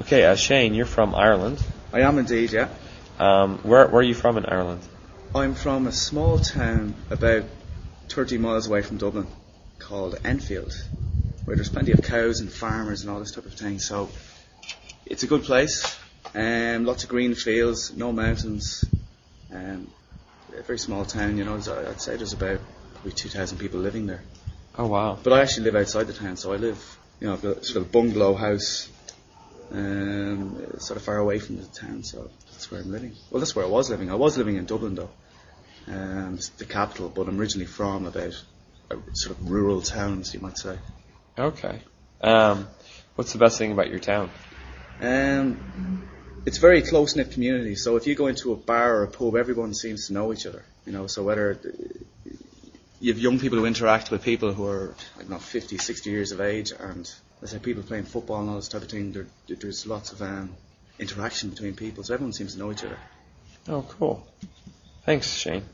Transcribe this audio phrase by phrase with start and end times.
[0.00, 1.62] Okay, uh, Shane, you're from Ireland.
[1.92, 2.68] I am indeed, yeah.
[3.18, 4.80] Um, where where are you from in Ireland?
[5.34, 7.44] I'm from a small town about
[8.08, 9.26] 30 miles away from Dublin
[9.78, 10.72] called Enfield,
[11.44, 13.78] where there's plenty of cows and farmers and all this type of thing.
[13.78, 14.08] So
[15.06, 15.98] it's a good place.
[16.34, 18.84] Um, lots of green fields, no mountains.
[19.52, 19.88] Um,
[20.56, 21.54] a very small town, you know.
[21.54, 22.60] I'd say there's about
[22.94, 24.22] probably 2,000 people living there.
[24.78, 25.18] Oh wow.
[25.22, 27.76] But I actually live outside the town, so I live, you know, I've got sort
[27.76, 28.88] of a bungalow house,
[29.72, 32.04] um, sort of far away from the town.
[32.04, 33.14] So that's where I'm living.
[33.30, 34.10] Well, that's where I was living.
[34.10, 35.10] I was living in Dublin though,
[35.88, 37.08] um, the capital.
[37.08, 38.34] But I'm originally from about
[38.90, 40.78] a sort of rural towns, you might say.
[41.38, 41.80] Okay.
[42.20, 42.68] Um,
[43.16, 44.30] what's the best thing about your town?
[45.00, 46.08] Um,
[46.44, 47.74] it's a very close knit community.
[47.74, 50.46] So if you go into a bar or a pub, everyone seems to know each
[50.46, 50.64] other.
[50.86, 51.58] You know, so whether
[53.00, 56.10] you have young people who interact with people who are, I don't know, 50, 60
[56.10, 59.12] years of age, and let's say people playing football and all this type of thing,
[59.12, 60.54] there, there's lots of um,
[61.00, 62.04] interaction between people.
[62.04, 62.96] So everyone seems to know each other.
[63.68, 64.24] Oh, cool.
[65.04, 65.64] Thanks, Shane.